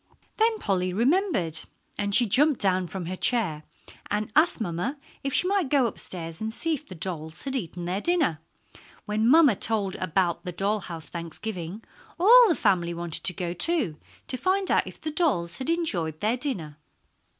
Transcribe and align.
Then 0.37 0.57
Polly 0.57 0.91
remembered, 0.93 1.59
and 1.99 2.15
she 2.15 2.25
jumped 2.25 2.59
down 2.59 2.87
from 2.87 3.05
her 3.05 3.15
chair 3.15 3.61
and 4.09 4.31
asked 4.35 4.59
mamma 4.59 4.97
if 5.23 5.31
she 5.31 5.47
might 5.47 5.69
go 5.69 5.85
upstairs 5.85 6.41
and 6.41 6.51
see 6.51 6.73
if 6.73 6.87
the 6.87 6.95
dolls 6.95 7.43
had 7.43 7.55
eaten 7.55 7.85
their 7.85 8.01
dinner. 8.01 8.39
When 9.05 9.29
mamma 9.29 9.55
told 9.55 9.95
about 9.97 10.43
the 10.43 10.51
doll 10.51 10.79
house 10.79 11.05
Thanksgiving, 11.05 11.83
all 12.19 12.45
the 12.49 12.55
family 12.55 12.95
wanted 12.95 13.23
to 13.25 13.33
go, 13.33 13.53
too, 13.53 13.99
to 14.27 14.37
find 14.37 14.71
out 14.71 14.87
if 14.87 14.99
the 14.99 15.11
dolls 15.11 15.57
had 15.59 15.69
enjoyed 15.69 16.19
their 16.19 16.35
dinner. 16.35 16.79